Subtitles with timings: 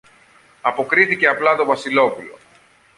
[0.61, 2.37] αποκρίθηκε απλά το Βασιλόπουλο